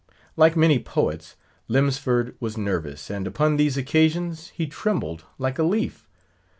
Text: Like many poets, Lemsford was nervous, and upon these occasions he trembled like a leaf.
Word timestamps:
Like 0.35 0.57
many 0.57 0.79
poets, 0.79 1.35
Lemsford 1.67 2.35
was 2.39 2.57
nervous, 2.57 3.11
and 3.11 3.27
upon 3.27 3.57
these 3.57 3.77
occasions 3.77 4.47
he 4.49 4.65
trembled 4.65 5.25
like 5.37 5.59
a 5.59 5.63
leaf. 5.63 6.07